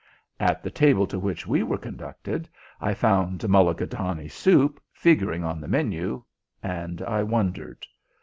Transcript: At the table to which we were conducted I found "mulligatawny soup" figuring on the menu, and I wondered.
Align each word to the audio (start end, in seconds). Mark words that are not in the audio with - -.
At 0.39 0.63
the 0.63 0.71
table 0.71 1.05
to 1.05 1.19
which 1.19 1.45
we 1.45 1.61
were 1.61 1.77
conducted 1.77 2.49
I 2.81 2.95
found 2.95 3.47
"mulligatawny 3.47 4.29
soup" 4.29 4.81
figuring 4.91 5.43
on 5.43 5.61
the 5.61 5.67
menu, 5.67 6.23
and 6.63 7.03
I 7.03 7.21
wondered. 7.21 7.85